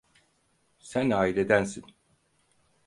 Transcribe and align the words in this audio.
Sen 0.79 1.09
ailedensin. 1.11 1.83